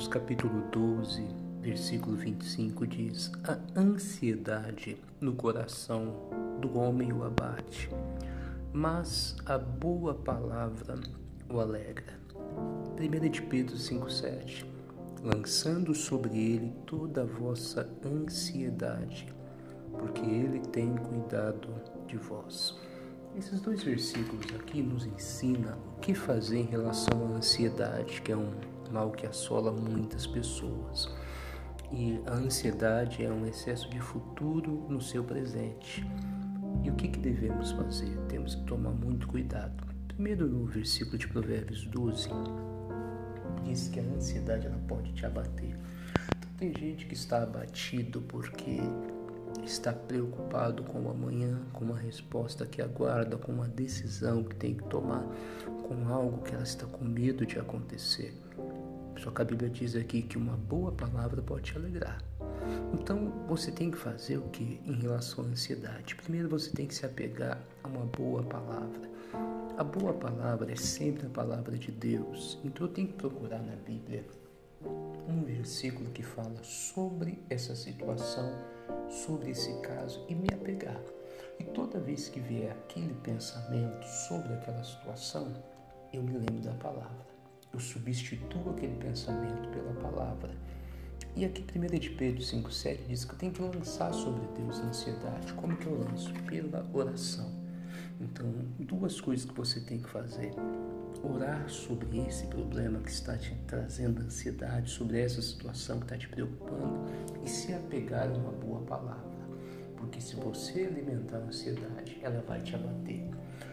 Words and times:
Provérbios 0.00 0.08
capítulo 0.08 0.62
12, 0.70 1.26
versículo 1.60 2.16
25 2.16 2.86
diz: 2.86 3.30
A 3.44 3.58
ansiedade 3.78 4.96
no 5.20 5.34
coração 5.34 6.14
do 6.58 6.78
homem 6.78 7.12
o 7.12 7.22
abate, 7.22 7.90
mas 8.72 9.36
a 9.44 9.58
boa 9.58 10.14
palavra 10.14 10.94
o 11.50 11.60
alegra. 11.60 12.18
1 12.98 13.28
de 13.28 13.42
Pedro 13.42 13.76
5,7 13.76 14.64
Lançando 15.22 15.94
sobre 15.94 16.38
ele 16.38 16.72
toda 16.86 17.22
a 17.22 17.26
vossa 17.26 17.86
ansiedade, 18.02 19.26
porque 19.98 20.24
ele 20.24 20.60
tem 20.60 20.96
cuidado 20.96 21.68
de 22.06 22.16
vós. 22.16 22.78
Esses 23.36 23.60
dois 23.60 23.82
versículos 23.82 24.44
aqui 24.56 24.82
nos 24.82 25.06
ensinam 25.06 25.78
o 25.96 26.00
que 26.00 26.14
fazer 26.14 26.58
em 26.58 26.66
relação 26.66 27.26
à 27.26 27.36
ansiedade, 27.36 28.20
que 28.22 28.32
é 28.32 28.36
um 28.36 28.52
mal 28.90 29.12
que 29.12 29.24
assola 29.24 29.70
muitas 29.70 30.26
pessoas. 30.26 31.08
E 31.92 32.20
a 32.26 32.32
ansiedade 32.32 33.24
é 33.24 33.30
um 33.30 33.46
excesso 33.46 33.88
de 33.88 34.00
futuro 34.00 34.86
no 34.88 35.00
seu 35.00 35.22
presente. 35.22 36.04
E 36.82 36.90
o 36.90 36.94
que, 36.94 37.08
que 37.08 37.18
devemos 37.18 37.70
fazer? 37.72 38.16
Temos 38.28 38.54
que 38.56 38.64
tomar 38.64 38.90
muito 38.90 39.28
cuidado. 39.28 39.86
Primeiro, 40.08 40.46
no 40.48 40.66
versículo 40.66 41.16
de 41.16 41.28
Provérbios 41.28 41.84
12, 41.86 42.28
diz 43.64 43.88
que 43.88 44.00
a 44.00 44.02
ansiedade 44.02 44.66
ela 44.66 44.80
pode 44.88 45.12
te 45.12 45.24
abater. 45.24 45.76
Então, 45.76 46.50
tem 46.58 46.74
gente 46.76 47.06
que 47.06 47.14
está 47.14 47.42
abatido 47.42 48.20
porque 48.22 48.80
está 49.64 49.92
preocupado 49.92 50.82
com 50.82 51.00
o 51.02 51.10
amanhã, 51.10 51.60
com 51.72 51.84
uma 51.84 51.98
resposta 51.98 52.66
que 52.66 52.80
aguarda, 52.80 53.36
com 53.36 53.52
uma 53.52 53.68
decisão 53.68 54.42
que 54.42 54.54
tem 54.56 54.74
que 54.74 54.84
tomar, 54.84 55.24
com 55.86 56.08
algo 56.08 56.42
que 56.42 56.54
ela 56.54 56.62
está 56.62 56.86
com 56.86 57.04
medo 57.04 57.44
de 57.46 57.58
acontecer. 57.58 58.34
Só 59.18 59.30
que 59.30 59.42
a 59.42 59.44
Bíblia 59.44 59.68
diz 59.68 59.94
aqui 59.96 60.22
que 60.22 60.38
uma 60.38 60.56
boa 60.56 60.92
palavra 60.92 61.42
pode 61.42 61.72
te 61.72 61.76
alegrar. 61.76 62.22
Então 62.92 63.32
você 63.48 63.70
tem 63.70 63.90
que 63.90 63.98
fazer 63.98 64.38
o 64.38 64.48
que 64.48 64.80
em 64.84 64.94
relação 64.94 65.44
à 65.44 65.48
ansiedade? 65.48 66.14
Primeiro 66.14 66.48
você 66.48 66.70
tem 66.70 66.86
que 66.86 66.94
se 66.94 67.04
apegar 67.04 67.60
a 67.82 67.88
uma 67.88 68.06
boa 68.06 68.42
palavra. 68.42 69.10
A 69.76 69.84
boa 69.84 70.12
palavra 70.12 70.72
é 70.72 70.76
sempre 70.76 71.26
a 71.26 71.30
palavra 71.30 71.76
de 71.76 71.90
Deus. 71.90 72.58
Então 72.64 72.86
eu 72.86 72.92
tenho 72.92 73.08
que 73.08 73.14
procurar 73.14 73.62
na 73.62 73.76
Bíblia 73.76 74.24
um 75.28 75.42
versículo 75.44 76.10
que 76.10 76.22
fala 76.22 76.62
sobre 76.62 77.42
essa 77.48 77.74
situação, 77.74 78.50
sobre 79.08 79.50
esse 79.50 79.72
caso 79.80 80.24
e 80.28 80.34
me 80.34 80.48
apegar. 80.52 81.00
E 81.58 81.64
toda 81.64 82.00
vez 82.00 82.28
que 82.28 82.40
vier 82.40 82.72
aquele 82.72 83.14
pensamento 83.14 84.04
sobre 84.06 84.52
aquela 84.54 84.82
situação, 84.82 85.52
eu 86.12 86.22
me 86.22 86.32
lembro 86.32 86.60
da 86.60 86.72
palavra. 86.74 87.26
Eu 87.72 87.78
substituo 87.78 88.70
aquele 88.70 88.96
pensamento 88.96 89.68
pela 89.68 89.92
palavra. 89.94 90.50
E 91.36 91.44
aqui 91.44 91.64
1 91.74 91.98
de 91.98 92.10
Pedro 92.10 92.42
5,7 92.42 93.06
diz 93.06 93.24
que 93.24 93.34
eu 93.34 93.38
tenho 93.38 93.52
que 93.52 93.62
lançar 93.62 94.12
sobre 94.12 94.46
Deus 94.56 94.80
a 94.80 94.84
ansiedade. 94.84 95.52
Como 95.54 95.76
que 95.76 95.86
eu 95.86 95.98
lanço? 95.98 96.32
Pela 96.48 96.88
oração. 96.92 97.52
Então, 98.20 98.46
duas 98.78 99.20
coisas 99.20 99.46
que 99.46 99.54
você 99.54 99.80
tem 99.80 100.00
que 100.00 100.08
fazer 100.08 100.52
orar 101.22 101.68
sobre 101.68 102.18
esse 102.26 102.46
problema 102.46 103.00
que 103.00 103.10
está 103.10 103.36
te 103.36 103.54
trazendo 103.66 104.22
ansiedade, 104.22 104.90
sobre 104.90 105.20
essa 105.20 105.42
situação 105.42 105.98
que 105.98 106.04
está 106.04 106.16
te 106.16 106.28
preocupando 106.28 107.06
e 107.44 107.48
se 107.48 107.72
apegar 107.72 108.28
a 108.28 108.32
uma 108.32 108.52
boa 108.52 108.80
palavra. 108.82 109.30
Porque 109.96 110.20
se 110.20 110.36
você 110.36 110.84
alimentar 110.84 111.38
a 111.38 111.40
ansiedade, 111.40 112.18
ela 112.22 112.42
vai 112.46 112.60
te 112.62 112.74
abater. 112.74 113.28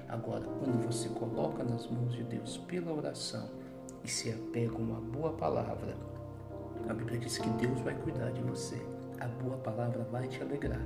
Agora, 0.10 0.44
quando 0.44 0.86
você 0.86 1.10
coloca 1.10 1.64
nas 1.64 1.88
mãos 1.88 2.14
de 2.14 2.24
Deus 2.24 2.58
pela 2.58 2.92
oração 2.92 3.50
e 4.04 4.10
se 4.10 4.32
apega 4.32 4.74
a 4.74 4.78
uma 4.78 5.00
boa 5.00 5.34
palavra, 5.34 5.96
a 6.90 6.94
Bíblia 6.94 7.20
diz 7.20 7.38
que 7.38 7.50
Deus 7.52 7.80
vai 7.82 7.96
cuidar 7.96 8.32
de 8.32 8.42
você. 8.42 8.82
A 9.20 9.28
boa 9.28 9.58
palavra 9.58 10.04
vai 10.04 10.28
te 10.28 10.42
alegrar. 10.42 10.82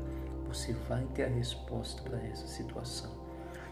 Você 0.48 0.74
vai 0.88 1.06
ter 1.14 1.26
a 1.26 1.28
resposta 1.28 2.02
para 2.04 2.22
essa 2.24 2.48
situação. 2.48 3.12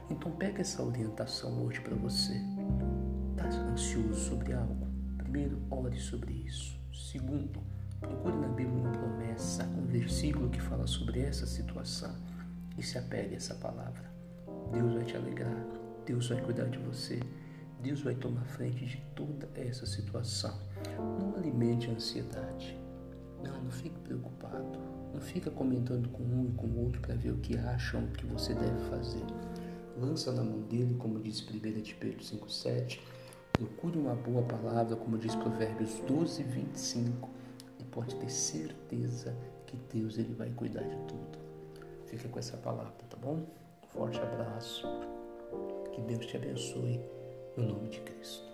Então 0.10 0.32
pega 0.32 0.62
essa 0.62 0.84
orientação 0.84 1.64
hoje 1.64 1.80
para 1.82 1.96
você. 1.96 2.42
Está 3.48 3.62
ansioso 3.62 4.14
sobre 4.16 4.54
algo? 4.54 4.88
Primeiro, 5.18 5.62
ore 5.72 5.98
sobre 5.98 6.34
isso. 6.34 6.78
Segundo, 6.94 7.62
procure 8.00 8.36
na 8.36 8.50
Bíblia 8.50 8.78
uma 8.78 8.92
promessa, 8.92 9.64
um 9.64 9.86
versículo 9.86 10.50
que 10.50 10.62
fala 10.62 10.86
sobre 10.86 11.22
essa 11.22 11.46
situação 11.46 12.14
e 12.78 12.84
se 12.84 12.98
apegue 12.98 13.34
a 13.34 13.38
essa 13.38 13.56
palavra. 13.56 14.12
Deus 14.74 14.94
vai 14.94 15.06
te 15.06 15.16
alegrar, 15.16 15.66
Deus 16.06 16.28
vai 16.28 16.42
cuidar 16.42 16.66
de 16.66 16.78
você, 16.80 17.20
Deus 17.82 18.02
vai 18.02 18.14
tomar 18.14 18.44
frente 18.44 18.86
de 18.86 18.98
toda 19.16 19.50
essa 19.56 19.86
situação. 19.86 20.60
Não 21.20 21.36
alimente 21.36 21.90
a 21.90 21.94
ansiedade. 21.94 22.78
Não, 23.42 23.64
não 23.64 23.72
fique 23.72 23.98
preocupado. 24.00 24.80
Não 25.14 25.22
fica 25.22 25.50
comentando 25.50 26.10
com 26.10 26.24
um 26.24 26.50
e 26.50 26.52
com 26.52 26.68
o 26.68 26.84
outro 26.84 27.02
para 27.02 27.16
ver 27.16 27.32
o 27.32 27.38
que 27.38 27.58
acham 27.58 28.06
que 28.08 28.26
você 28.26 28.54
deve 28.54 28.80
fazer 28.90 29.24
lança 30.00 30.32
na 30.32 30.44
mão 30.44 30.62
dele, 30.62 30.96
como 30.98 31.20
diz 31.20 31.42
1 31.42 31.82
de 31.82 31.94
Pedro 31.96 32.24
5,7. 32.24 33.00
Procure 33.60 33.98
uma 34.00 34.16
boa 34.16 34.42
palavra, 34.44 34.96
como 34.96 35.18
diz 35.18 35.36
Provérbios 35.36 36.00
12, 36.08 36.44
25. 36.44 37.30
E 37.78 37.84
pode 37.84 38.16
ter 38.16 38.30
certeza 38.30 39.36
que 39.68 39.76
Deus 39.94 40.18
ele 40.18 40.34
vai 40.34 40.50
cuidar 40.52 40.84
de 40.84 40.96
tudo. 41.08 41.38
Fica 42.06 42.30
com 42.30 42.40
essa 42.40 42.56
palavra, 42.56 42.94
tá 43.10 43.18
bom? 43.18 43.44
Forte 43.90 44.18
abraço. 44.18 44.88
Que 45.92 46.00
Deus 46.04 46.26
te 46.26 46.38
abençoe. 46.38 47.02
No 47.58 47.66
nome 47.66 47.90
de 47.90 48.00
Cristo. 48.00 48.49